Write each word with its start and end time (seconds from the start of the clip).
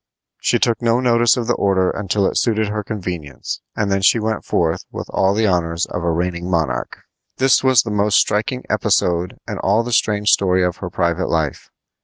She 0.41 0.57
took 0.57 0.81
no 0.81 0.99
notice 0.99 1.37
of 1.37 1.45
the 1.45 1.53
order 1.53 1.91
until 1.91 2.25
it 2.25 2.35
suited 2.35 2.69
her 2.69 2.83
convenience, 2.83 3.61
and 3.75 3.91
then 3.91 4.01
she 4.01 4.17
went 4.17 4.43
forth 4.43 4.83
with 4.91 5.07
all 5.11 5.35
the 5.35 5.45
honors 5.45 5.85
of 5.85 6.01
a 6.03 6.09
reigning 6.09 6.49
monarch. 6.49 7.03
This 7.37 7.63
was 7.63 7.83
the 7.83 7.91
most 7.91 8.17
striking 8.17 8.63
episode 8.67 9.37
in 9.47 9.59
all 9.59 9.83
the 9.83 9.91
strange 9.93 10.29
story 10.31 10.63
of 10.63 10.77
her 10.77 10.89
private 10.89 11.27
life. 11.27 11.69